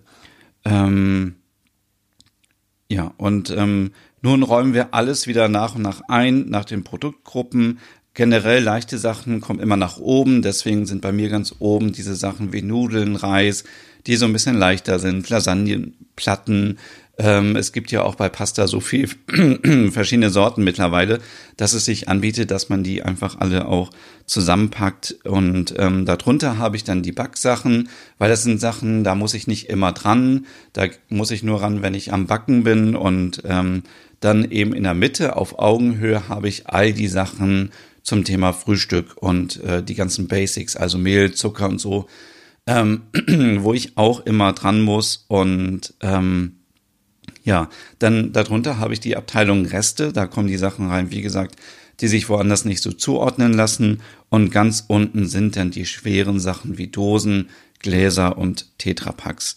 Ähm, 0.64 1.34
ja, 2.88 3.12
und 3.16 3.50
ähm, 3.50 3.92
nun 4.22 4.42
räumen 4.42 4.74
wir 4.74 4.94
alles 4.94 5.26
wieder 5.26 5.48
nach 5.48 5.74
und 5.74 5.82
nach 5.82 6.02
ein, 6.08 6.48
nach 6.48 6.64
den 6.64 6.84
Produktgruppen, 6.84 7.78
Generell 8.18 8.64
leichte 8.64 8.98
Sachen 8.98 9.40
kommen 9.40 9.60
immer 9.60 9.76
nach 9.76 9.98
oben, 9.98 10.42
deswegen 10.42 10.86
sind 10.86 11.02
bei 11.02 11.12
mir 11.12 11.28
ganz 11.28 11.54
oben 11.60 11.92
diese 11.92 12.16
Sachen 12.16 12.52
wie 12.52 12.62
Nudeln, 12.62 13.14
Reis, 13.14 13.62
die 14.08 14.16
so 14.16 14.26
ein 14.26 14.32
bisschen 14.32 14.58
leichter 14.58 14.98
sind, 14.98 15.28
Lasagnenplatten. 15.30 16.80
Ähm, 17.20 17.56
es 17.56 17.72
gibt 17.72 17.90
ja 17.90 18.04
auch 18.04 18.14
bei 18.14 18.28
Pasta 18.28 18.68
so 18.68 18.78
viel 18.78 19.08
verschiedene 19.90 20.30
Sorten 20.30 20.62
mittlerweile, 20.62 21.18
dass 21.56 21.72
es 21.72 21.84
sich 21.84 22.08
anbietet, 22.08 22.52
dass 22.52 22.68
man 22.68 22.84
die 22.84 23.02
einfach 23.02 23.40
alle 23.40 23.66
auch 23.66 23.90
zusammenpackt. 24.24 25.16
Und 25.24 25.74
ähm, 25.78 26.06
darunter 26.06 26.58
habe 26.58 26.76
ich 26.76 26.84
dann 26.84 27.02
die 27.02 27.12
Backsachen, 27.12 27.88
weil 28.18 28.30
das 28.30 28.44
sind 28.44 28.60
Sachen, 28.60 29.02
da 29.02 29.16
muss 29.16 29.34
ich 29.34 29.48
nicht 29.48 29.68
immer 29.68 29.92
dran. 29.92 30.46
Da 30.72 30.86
muss 31.08 31.32
ich 31.32 31.42
nur 31.42 31.60
ran, 31.60 31.82
wenn 31.82 31.94
ich 31.94 32.12
am 32.12 32.26
Backen 32.26 32.62
bin. 32.62 32.94
Und 32.94 33.42
ähm, 33.44 33.82
dann 34.20 34.48
eben 34.48 34.72
in 34.72 34.84
der 34.84 34.94
Mitte 34.94 35.36
auf 35.36 35.58
Augenhöhe 35.58 36.28
habe 36.28 36.48
ich 36.48 36.68
all 36.68 36.92
die 36.92 37.08
Sachen 37.08 37.70
zum 38.02 38.22
Thema 38.22 38.52
Frühstück 38.52 39.16
und 39.16 39.62
äh, 39.64 39.82
die 39.82 39.94
ganzen 39.96 40.28
Basics, 40.28 40.76
also 40.76 40.98
Mehl, 40.98 41.32
Zucker 41.34 41.68
und 41.68 41.80
so, 41.80 42.06
ähm, 42.66 43.02
wo 43.58 43.74
ich 43.74 43.98
auch 43.98 44.24
immer 44.24 44.52
dran 44.52 44.82
muss. 44.82 45.24
Und 45.26 45.94
ähm, 46.00 46.57
ja, 47.48 47.70
dann 47.98 48.34
darunter 48.34 48.78
habe 48.78 48.92
ich 48.92 49.00
die 49.00 49.16
Abteilung 49.16 49.64
Reste, 49.64 50.12
da 50.12 50.26
kommen 50.26 50.48
die 50.48 50.58
Sachen 50.58 50.90
rein, 50.90 51.10
wie 51.10 51.22
gesagt, 51.22 51.56
die 51.98 52.06
sich 52.06 52.28
woanders 52.28 52.66
nicht 52.66 52.82
so 52.82 52.92
zuordnen 52.92 53.54
lassen. 53.54 54.02
Und 54.28 54.50
ganz 54.50 54.84
unten 54.86 55.26
sind 55.26 55.56
dann 55.56 55.70
die 55.70 55.86
schweren 55.86 56.40
Sachen 56.40 56.76
wie 56.76 56.88
Dosen, 56.88 57.48
Gläser 57.78 58.36
und 58.36 58.66
Tetrapacks. 58.76 59.56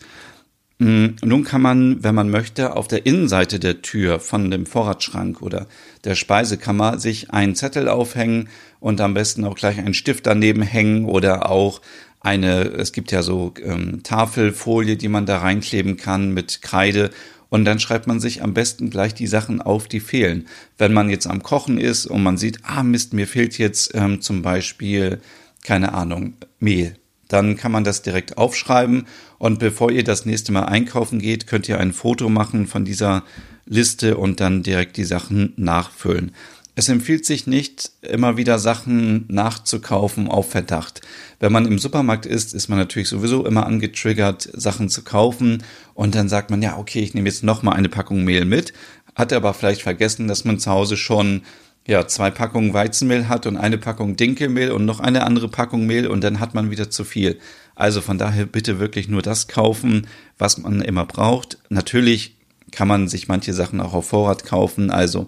Mm, 0.79 1.07
nun 1.21 1.43
kann 1.43 1.61
man, 1.61 2.01
wenn 2.01 2.15
man 2.15 2.29
möchte, 2.29 2.77
auf 2.77 2.87
der 2.87 3.05
Innenseite 3.05 3.59
der 3.59 3.81
Tür 3.81 4.21
von 4.21 4.49
dem 4.49 4.65
Vorratsschrank 4.65 5.41
oder 5.41 5.67
der 6.05 6.15
Speisekammer 6.15 6.97
sich 6.97 7.31
einen 7.31 7.55
Zettel 7.55 7.89
aufhängen 7.89 8.47
und 8.79 9.01
am 9.01 9.13
besten 9.13 9.43
auch 9.43 9.55
gleich 9.55 9.79
einen 9.79 9.93
Stift 9.93 10.25
daneben 10.27 10.61
hängen 10.61 11.03
oder 11.03 11.49
auch 11.51 11.81
eine, 12.21 12.61
es 12.61 12.93
gibt 12.93 13.11
ja 13.11 13.21
so 13.21 13.53
ähm, 13.61 14.01
Tafelfolie, 14.03 14.95
die 14.95 15.09
man 15.09 15.25
da 15.25 15.39
reinkleben 15.39 15.97
kann 15.97 16.33
mit 16.33 16.61
Kreide 16.61 17.09
und 17.51 17.65
dann 17.65 17.79
schreibt 17.79 18.07
man 18.07 18.19
sich 18.19 18.41
am 18.41 18.55
besten 18.55 18.89
gleich 18.89 19.13
die 19.13 19.27
Sachen 19.27 19.61
auf, 19.61 19.87
die 19.87 19.99
fehlen. 19.99 20.47
Wenn 20.79 20.93
man 20.93 21.11
jetzt 21.11 21.27
am 21.27 21.43
Kochen 21.43 21.77
ist 21.77 22.07
und 22.07 22.23
man 22.23 22.37
sieht, 22.37 22.57
ah 22.63 22.81
Mist, 22.81 23.13
mir 23.13 23.27
fehlt 23.27 23.59
jetzt 23.59 23.91
ähm, 23.93 24.21
zum 24.21 24.41
Beispiel, 24.41 25.21
keine 25.61 25.93
Ahnung, 25.93 26.33
Mehl 26.59 26.95
dann 27.31 27.55
kann 27.55 27.71
man 27.71 27.83
das 27.83 28.01
direkt 28.01 28.37
aufschreiben 28.37 29.07
und 29.37 29.59
bevor 29.59 29.89
ihr 29.91 30.03
das 30.03 30.25
nächste 30.25 30.51
Mal 30.51 30.65
einkaufen 30.65 31.19
geht, 31.19 31.47
könnt 31.47 31.69
ihr 31.69 31.79
ein 31.79 31.93
Foto 31.93 32.27
machen 32.27 32.67
von 32.67 32.83
dieser 32.83 33.23
Liste 33.65 34.17
und 34.17 34.41
dann 34.41 34.63
direkt 34.63 34.97
die 34.97 35.05
Sachen 35.05 35.53
nachfüllen. 35.55 36.33
Es 36.73 36.87
empfiehlt 36.87 37.25
sich 37.25 37.47
nicht, 37.47 37.91
immer 38.01 38.37
wieder 38.37 38.57
Sachen 38.57 39.25
nachzukaufen 39.27 40.29
auf 40.29 40.49
Verdacht. 40.49 41.01
Wenn 41.39 41.51
man 41.51 41.65
im 41.65 41.79
Supermarkt 41.79 42.25
ist, 42.25 42.53
ist 42.53 42.69
man 42.69 42.79
natürlich 42.79 43.09
sowieso 43.09 43.45
immer 43.45 43.65
angetriggert, 43.65 44.49
Sachen 44.53 44.87
zu 44.87 45.03
kaufen 45.03 45.63
und 45.93 46.15
dann 46.15 46.29
sagt 46.29 46.49
man, 46.49 46.61
ja, 46.61 46.77
okay, 46.77 47.01
ich 47.01 47.13
nehme 47.13 47.27
jetzt 47.27 47.43
nochmal 47.43 47.75
eine 47.75 47.89
Packung 47.89 48.23
Mehl 48.23 48.45
mit, 48.45 48.71
hat 49.15 49.33
aber 49.33 49.53
vielleicht 49.53 49.81
vergessen, 49.81 50.29
dass 50.29 50.45
man 50.45 50.59
zu 50.59 50.71
Hause 50.71 50.95
schon 50.95 51.41
ja, 51.87 52.07
zwei 52.07 52.29
Packungen 52.29 52.73
Weizenmehl 52.73 53.27
hat 53.27 53.47
und 53.47 53.57
eine 53.57 53.77
Packung 53.77 54.15
Dinkelmehl 54.15 54.71
und 54.71 54.85
noch 54.85 54.99
eine 54.99 55.23
andere 55.25 55.49
Packung 55.49 55.85
Mehl 55.85 56.07
und 56.07 56.23
dann 56.23 56.39
hat 56.39 56.53
man 56.53 56.71
wieder 56.71 56.89
zu 56.89 57.03
viel. 57.03 57.39
Also 57.75 57.99
von 58.01 58.17
daher 58.17 58.45
bitte 58.45 58.79
wirklich 58.79 59.09
nur 59.09 59.21
das 59.21 59.47
kaufen, 59.47 60.07
was 60.37 60.57
man 60.57 60.81
immer 60.81 61.05
braucht. 61.05 61.57
Natürlich 61.69 62.37
kann 62.71 62.87
man 62.87 63.07
sich 63.09 63.27
manche 63.27 63.53
Sachen 63.53 63.81
auch 63.81 63.93
auf 63.93 64.07
Vorrat 64.09 64.45
kaufen, 64.45 64.91
also 64.91 65.27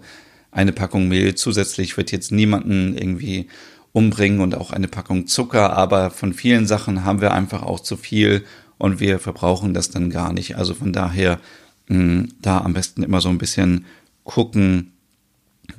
eine 0.53 0.71
Packung 0.71 1.07
Mehl 1.07 1.35
zusätzlich 1.35 1.97
wird 1.97 2.11
jetzt 2.11 2.31
niemanden 2.31 2.95
irgendwie 2.97 3.47
umbringen 3.91 4.41
und 4.41 4.55
auch 4.55 4.71
eine 4.71 4.87
Packung 4.87 5.27
Zucker, 5.27 5.73
aber 5.73 6.09
von 6.09 6.33
vielen 6.33 6.67
Sachen 6.67 7.05
haben 7.05 7.21
wir 7.21 7.33
einfach 7.33 7.63
auch 7.63 7.79
zu 7.79 7.95
viel 7.95 8.43
und 8.77 8.99
wir 8.99 9.19
verbrauchen 9.19 9.73
das 9.73 9.91
dann 9.91 10.09
gar 10.09 10.33
nicht. 10.33 10.57
Also 10.57 10.73
von 10.73 10.93
daher 10.93 11.39
mh, 11.87 11.97
hm, 11.97 12.29
da 12.41 12.59
am 12.59 12.73
besten 12.73 13.03
immer 13.03 13.21
so 13.21 13.29
ein 13.29 13.37
bisschen 13.37 13.85
gucken, 14.23 14.93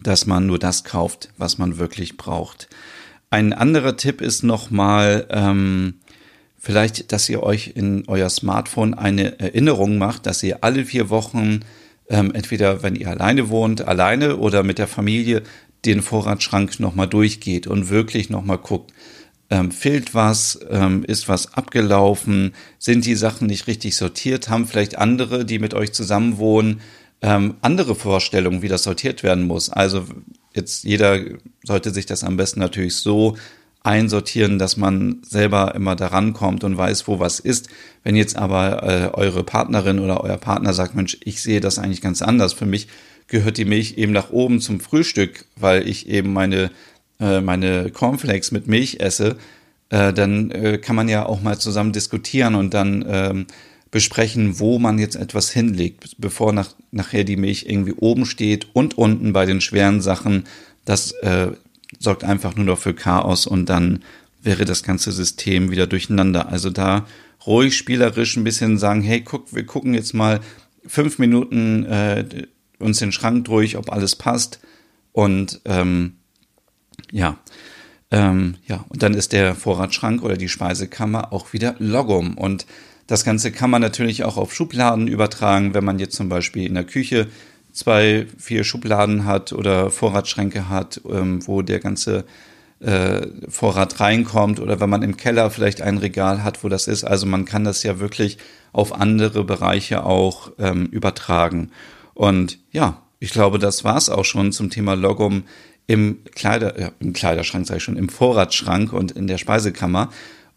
dass 0.02 0.26
man 0.26 0.46
nur 0.46 0.58
das 0.58 0.84
kauft, 0.84 1.30
was 1.36 1.58
man 1.58 1.78
wirklich 1.78 2.16
braucht. 2.16 2.68
Ein 3.30 3.52
anderer 3.52 3.96
Tipp 3.96 4.20
ist 4.20 4.44
nochmal, 4.44 5.26
ähm, 5.30 5.94
vielleicht, 6.56 7.12
dass 7.12 7.28
ihr 7.28 7.42
euch 7.42 7.72
in 7.74 8.04
euer 8.06 8.30
Smartphone 8.30 8.94
eine 8.94 9.38
Erinnerung 9.40 9.98
macht, 9.98 10.26
dass 10.26 10.42
ihr 10.42 10.62
alle 10.62 10.84
vier 10.84 11.10
Wochen, 11.10 11.60
ähm, 12.08 12.32
entweder 12.34 12.82
wenn 12.82 12.96
ihr 12.96 13.08
alleine 13.08 13.48
wohnt, 13.48 13.86
alleine 13.86 14.36
oder 14.36 14.62
mit 14.62 14.78
der 14.78 14.88
Familie, 14.88 15.42
den 15.84 16.02
Vorratsschrank 16.02 16.80
nochmal 16.80 17.08
durchgeht 17.08 17.66
und 17.66 17.90
wirklich 17.90 18.30
nochmal 18.30 18.58
guckt, 18.58 18.92
ähm, 19.50 19.70
fehlt 19.70 20.14
was, 20.14 20.58
ähm, 20.70 21.04
ist 21.04 21.28
was 21.28 21.54
abgelaufen, 21.54 22.54
sind 22.78 23.04
die 23.04 23.14
Sachen 23.14 23.46
nicht 23.46 23.66
richtig 23.66 23.96
sortiert, 23.96 24.48
haben 24.48 24.66
vielleicht 24.66 24.96
andere, 24.96 25.44
die 25.44 25.58
mit 25.58 25.74
euch 25.74 25.92
zusammen 25.92 26.38
wohnen, 26.38 26.80
ähm, 27.20 27.54
andere 27.60 27.94
Vorstellungen, 27.94 28.62
wie 28.62 28.68
das 28.68 28.82
sortiert 28.82 29.22
werden 29.22 29.46
muss. 29.46 29.70
Also 29.70 30.04
jetzt 30.54 30.84
jeder 30.84 31.20
sollte 31.62 31.90
sich 31.90 32.06
das 32.06 32.24
am 32.24 32.36
besten 32.36 32.60
natürlich 32.60 32.96
so 32.96 33.36
einsortieren, 33.84 34.58
dass 34.58 34.76
man 34.76 35.18
selber 35.22 35.74
immer 35.76 35.94
daran 35.94 36.32
kommt 36.32 36.64
und 36.64 36.76
weiß, 36.76 37.06
wo 37.06 37.20
was 37.20 37.38
ist. 37.38 37.68
Wenn 38.02 38.16
jetzt 38.16 38.36
aber 38.36 38.82
äh, 38.82 39.10
eure 39.12 39.44
Partnerin 39.44 40.00
oder 40.00 40.24
euer 40.24 40.38
Partner 40.38 40.72
sagt, 40.72 40.96
Mensch, 40.96 41.18
ich 41.22 41.40
sehe 41.40 41.60
das 41.60 41.78
eigentlich 41.78 42.00
ganz 42.00 42.22
anders. 42.22 42.52
Für 42.52 42.66
mich 42.66 42.88
gehört 43.28 43.58
die 43.58 43.64
Milch 43.64 43.96
eben 43.98 44.12
nach 44.12 44.30
oben 44.30 44.60
zum 44.60 44.80
Frühstück, 44.80 45.44
weil 45.56 45.86
ich 45.86 46.08
eben 46.08 46.32
meine 46.32 46.70
äh, 47.20 47.40
meine 47.40 47.90
Cornflakes 47.90 48.50
mit 48.50 48.66
Milch 48.66 48.98
esse, 49.00 49.36
äh, 49.90 50.12
dann 50.12 50.50
äh, 50.50 50.78
kann 50.78 50.96
man 50.96 51.08
ja 51.08 51.26
auch 51.26 51.40
mal 51.42 51.58
zusammen 51.58 51.92
diskutieren 51.92 52.54
und 52.54 52.74
dann 52.74 53.04
ähm, 53.08 53.46
besprechen, 53.90 54.58
wo 54.58 54.78
man 54.80 54.98
jetzt 54.98 55.14
etwas 55.14 55.50
hinlegt, 55.50 56.16
bevor 56.18 56.52
nach, 56.52 56.74
nachher 56.90 57.22
die 57.22 57.36
Milch 57.36 57.66
irgendwie 57.68 57.92
oben 57.92 58.26
steht 58.26 58.66
und 58.72 58.98
unten 58.98 59.32
bei 59.32 59.46
den 59.46 59.60
schweren 59.60 60.00
Sachen. 60.00 60.44
Das 60.84 61.12
äh, 61.22 61.52
sorgt 61.98 62.24
einfach 62.24 62.56
nur 62.56 62.64
noch 62.64 62.78
für 62.78 62.94
Chaos 62.94 63.46
und 63.46 63.68
dann 63.68 64.02
wäre 64.42 64.64
das 64.64 64.82
ganze 64.82 65.12
System 65.12 65.70
wieder 65.70 65.86
durcheinander. 65.86 66.48
Also 66.48 66.70
da 66.70 67.06
ruhig 67.46 67.76
spielerisch 67.76 68.36
ein 68.36 68.44
bisschen 68.44 68.78
sagen, 68.78 69.02
hey, 69.02 69.22
guck, 69.22 69.54
wir 69.54 69.66
gucken 69.66 69.94
jetzt 69.94 70.14
mal 70.14 70.40
fünf 70.86 71.18
Minuten 71.18 71.84
äh, 71.86 72.46
uns 72.78 72.98
den 72.98 73.12
Schrank 73.12 73.44
durch, 73.46 73.76
ob 73.76 73.92
alles 73.92 74.16
passt. 74.16 74.60
Und 75.12 75.60
ähm, 75.64 76.16
ja, 77.10 77.38
ähm, 78.10 78.56
ja, 78.66 78.84
und 78.88 79.02
dann 79.02 79.14
ist 79.14 79.32
der 79.32 79.54
Vorratsschrank 79.54 80.22
oder 80.22 80.36
die 80.36 80.48
Speisekammer 80.48 81.32
auch 81.32 81.52
wieder 81.52 81.74
Logum. 81.78 82.36
Und 82.36 82.66
das 83.06 83.24
Ganze 83.24 83.52
kann 83.52 83.70
man 83.70 83.82
natürlich 83.82 84.24
auch 84.24 84.36
auf 84.36 84.54
Schubladen 84.54 85.08
übertragen, 85.08 85.74
wenn 85.74 85.84
man 85.84 85.98
jetzt 85.98 86.16
zum 86.16 86.28
Beispiel 86.28 86.66
in 86.66 86.74
der 86.74 86.84
Küche 86.84 87.28
zwei, 87.74 88.26
vier 88.38 88.64
Schubladen 88.64 89.26
hat 89.26 89.52
oder 89.52 89.90
Vorratsschränke 89.90 90.70
hat, 90.70 91.02
ähm, 91.10 91.46
wo 91.46 91.60
der 91.60 91.80
ganze 91.80 92.24
äh, 92.80 93.26
Vorrat 93.48 94.00
reinkommt 94.00 94.60
oder 94.60 94.80
wenn 94.80 94.88
man 94.88 95.02
im 95.02 95.16
Keller 95.16 95.50
vielleicht 95.50 95.82
ein 95.82 95.98
Regal 95.98 96.42
hat, 96.42 96.64
wo 96.64 96.68
das 96.68 96.86
ist. 96.86 97.04
Also 97.04 97.26
man 97.26 97.44
kann 97.44 97.64
das 97.64 97.82
ja 97.82 97.98
wirklich 97.98 98.38
auf 98.72 98.98
andere 98.98 99.44
Bereiche 99.44 100.04
auch 100.04 100.52
ähm, 100.58 100.86
übertragen. 100.86 101.70
Und 102.14 102.58
ja, 102.72 103.02
ich 103.18 103.32
glaube, 103.32 103.58
das 103.58 103.84
war's 103.84 104.08
auch 104.08 104.24
schon 104.24 104.52
zum 104.52 104.70
Thema 104.70 104.94
Logum. 104.94 105.44
im 105.86 106.18
Kleider, 106.34 106.80
ja, 106.80 106.92
im 107.00 107.12
Kleiderschrank, 107.12 107.66
sage 107.66 107.78
ich 107.78 107.84
schon, 107.84 107.96
im 107.96 108.08
Vorratsschrank 108.08 108.92
und 108.92 109.12
in 109.12 109.26
der 109.26 109.38
Speisekammer. 109.38 110.10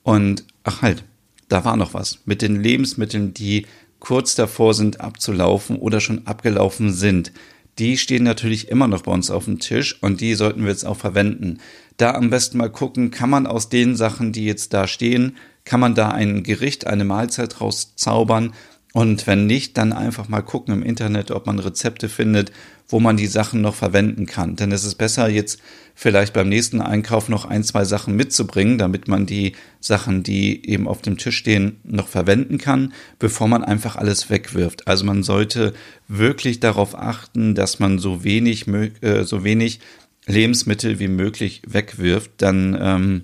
Und 0.03 0.45
ach 0.63 0.81
halt, 0.81 1.03
da 1.49 1.65
war 1.65 1.75
noch 1.75 1.93
was. 1.93 2.19
Mit 2.25 2.41
den 2.41 2.61
Lebensmitteln, 2.61 3.33
die 3.33 3.65
kurz 3.99 4.35
davor 4.35 4.73
sind 4.73 5.01
abzulaufen 5.01 5.77
oder 5.77 5.99
schon 5.99 6.27
abgelaufen 6.27 6.91
sind. 6.91 7.31
Die 7.79 7.97
stehen 7.97 8.23
natürlich 8.23 8.69
immer 8.69 8.87
noch 8.87 9.03
bei 9.03 9.11
uns 9.11 9.29
auf 9.29 9.45
dem 9.45 9.59
Tisch 9.59 10.01
und 10.01 10.19
die 10.21 10.33
sollten 10.33 10.63
wir 10.63 10.69
jetzt 10.69 10.85
auch 10.85 10.97
verwenden. 10.97 11.59
Da 11.97 12.13
am 12.13 12.29
besten 12.29 12.57
mal 12.57 12.71
gucken, 12.71 13.11
kann 13.11 13.29
man 13.29 13.45
aus 13.45 13.69
den 13.69 13.95
Sachen, 13.95 14.31
die 14.31 14.45
jetzt 14.45 14.73
da 14.73 14.87
stehen, 14.87 15.37
kann 15.63 15.79
man 15.79 15.95
da 15.95 16.09
ein 16.09 16.43
Gericht, 16.43 16.87
eine 16.87 17.05
Mahlzeit 17.05 17.61
rauszaubern 17.61 18.53
und 18.97 19.27
wenn 19.27 19.45
nicht, 19.45 19.77
dann 19.77 19.93
einfach 19.93 20.27
mal 20.27 20.41
gucken 20.41 20.73
im 20.73 20.81
Internet, 20.81 21.29
ob 21.29 21.45
man 21.45 21.59
Rezepte 21.59 22.09
findet, 22.09 22.51
wo 22.87 22.99
man 22.99 23.15
die 23.15 23.27
Sachen 23.27 23.61
noch 23.61 23.75
verwenden 23.75 24.25
kann. 24.25 24.55
Denn 24.55 24.71
es 24.71 24.85
ist 24.85 24.95
besser, 24.95 25.29
jetzt 25.29 25.61
vielleicht 25.93 26.33
beim 26.33 26.49
nächsten 26.49 26.81
Einkauf 26.81 27.29
noch 27.29 27.45
ein, 27.45 27.63
zwei 27.63 27.85
Sachen 27.85 28.15
mitzubringen, 28.15 28.79
damit 28.79 29.07
man 29.07 29.27
die 29.27 29.53
Sachen, 29.79 30.23
die 30.23 30.67
eben 30.67 30.87
auf 30.87 31.03
dem 31.03 31.19
Tisch 31.19 31.37
stehen, 31.37 31.79
noch 31.83 32.07
verwenden 32.07 32.57
kann, 32.57 32.91
bevor 33.19 33.47
man 33.47 33.63
einfach 33.63 33.97
alles 33.97 34.31
wegwirft. 34.31 34.87
Also 34.87 35.05
man 35.05 35.21
sollte 35.21 35.75
wirklich 36.07 36.59
darauf 36.59 36.97
achten, 36.97 37.53
dass 37.53 37.77
man 37.77 37.99
so 37.99 38.23
wenig, 38.23 38.65
äh, 38.67 39.23
so 39.25 39.43
wenig 39.43 39.79
Lebensmittel 40.25 40.97
wie 40.97 41.07
möglich 41.07 41.61
wegwirft. 41.67 42.31
Dann 42.37 42.75
ähm, 42.81 43.23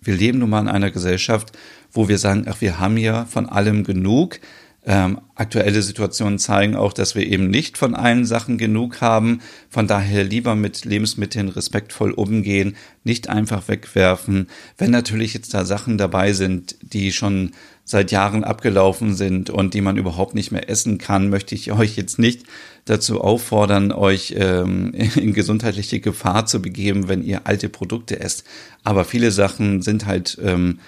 wir 0.00 0.14
leben 0.14 0.38
nun 0.38 0.50
mal 0.50 0.60
in 0.60 0.68
einer 0.68 0.90
Gesellschaft, 0.90 1.56
wo 1.92 2.08
wir 2.08 2.18
sagen, 2.18 2.46
ach, 2.48 2.60
wir 2.60 2.78
haben 2.78 2.96
ja 2.96 3.24
von 3.24 3.48
allem 3.48 3.84
genug. 3.84 4.40
Ähm, 4.84 5.20
aktuelle 5.36 5.80
Situationen 5.80 6.40
zeigen 6.40 6.74
auch, 6.74 6.92
dass 6.92 7.14
wir 7.14 7.24
eben 7.24 7.48
nicht 7.50 7.78
von 7.78 7.94
allen 7.94 8.24
Sachen 8.24 8.58
genug 8.58 9.00
haben. 9.00 9.40
Von 9.70 9.86
daher 9.86 10.24
lieber 10.24 10.56
mit 10.56 10.84
Lebensmitteln 10.84 11.48
respektvoll 11.48 12.10
umgehen, 12.10 12.76
nicht 13.04 13.28
einfach 13.28 13.68
wegwerfen. 13.68 14.48
Wenn 14.78 14.90
natürlich 14.90 15.34
jetzt 15.34 15.54
da 15.54 15.64
Sachen 15.64 15.98
dabei 15.98 16.32
sind, 16.32 16.76
die 16.82 17.12
schon 17.12 17.52
seit 17.84 18.10
Jahren 18.10 18.42
abgelaufen 18.42 19.14
sind 19.14 19.50
und 19.50 19.74
die 19.74 19.80
man 19.80 19.96
überhaupt 19.96 20.34
nicht 20.34 20.50
mehr 20.50 20.68
essen 20.68 20.98
kann, 20.98 21.30
möchte 21.30 21.54
ich 21.54 21.70
euch 21.70 21.96
jetzt 21.96 22.18
nicht 22.18 22.44
dazu 22.84 23.20
auffordern, 23.20 23.92
euch 23.92 24.34
ähm, 24.36 24.92
in 25.14 25.32
gesundheitliche 25.32 26.00
Gefahr 26.00 26.46
zu 26.46 26.60
begeben, 26.60 27.06
wenn 27.06 27.22
ihr 27.22 27.46
alte 27.46 27.68
Produkte 27.68 28.18
esst. 28.18 28.44
Aber 28.82 29.04
viele 29.04 29.30
Sachen 29.30 29.80
sind 29.80 30.06
halt 30.06 30.38
ähm, 30.42 30.80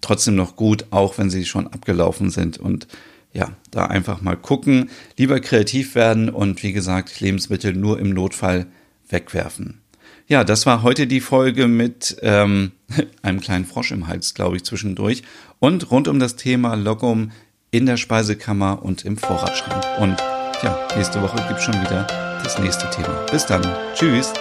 trotzdem 0.00 0.36
noch 0.36 0.54
gut, 0.54 0.86
auch 0.90 1.18
wenn 1.18 1.30
sie 1.30 1.44
schon 1.44 1.66
abgelaufen 1.66 2.30
sind 2.30 2.58
und 2.58 2.86
ja, 3.36 3.50
da 3.70 3.84
einfach 3.86 4.22
mal 4.22 4.36
gucken, 4.36 4.88
lieber 5.18 5.40
kreativ 5.40 5.94
werden 5.94 6.30
und 6.30 6.62
wie 6.62 6.72
gesagt, 6.72 7.20
Lebensmittel 7.20 7.74
nur 7.74 8.00
im 8.00 8.10
Notfall 8.10 8.66
wegwerfen. 9.10 9.82
Ja, 10.26 10.42
das 10.42 10.64
war 10.64 10.82
heute 10.82 11.06
die 11.06 11.20
Folge 11.20 11.68
mit 11.68 12.16
ähm, 12.22 12.72
einem 13.22 13.40
kleinen 13.40 13.66
Frosch 13.66 13.92
im 13.92 14.08
Hals, 14.08 14.32
glaube 14.32 14.56
ich, 14.56 14.64
zwischendurch 14.64 15.22
und 15.58 15.90
rund 15.90 16.08
um 16.08 16.18
das 16.18 16.36
Thema 16.36 16.74
Logum 16.74 17.30
in 17.70 17.84
der 17.84 17.98
Speisekammer 17.98 18.82
und 18.82 19.04
im 19.04 19.18
Vorratsschrank. 19.18 19.84
Und 20.00 20.16
ja, 20.62 20.88
nächste 20.96 21.20
Woche 21.20 21.36
gibt 21.46 21.58
es 21.58 21.64
schon 21.64 21.74
wieder 21.74 22.06
das 22.42 22.58
nächste 22.58 22.88
Thema. 22.88 23.26
Bis 23.30 23.44
dann. 23.44 23.62
Tschüss. 23.94 24.32